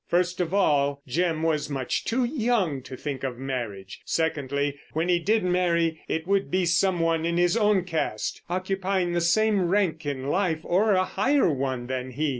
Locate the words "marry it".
5.43-6.25